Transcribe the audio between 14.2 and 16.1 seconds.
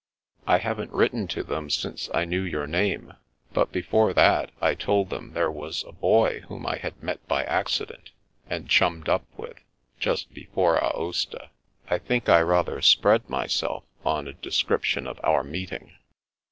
a description of our meeting."